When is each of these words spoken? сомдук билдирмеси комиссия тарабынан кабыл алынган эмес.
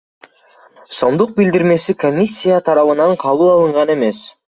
сомдук 0.99 1.35
билдирмеси 1.41 1.97
комиссия 2.07 2.61
тарабынан 2.71 3.17
кабыл 3.29 3.57
алынган 3.59 3.99
эмес. 4.01 4.29